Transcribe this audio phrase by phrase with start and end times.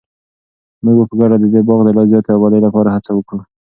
[0.83, 3.41] موږ به په ګډه د دې باغ د لا زیاتې ابادۍ لپاره هڅه وکړو.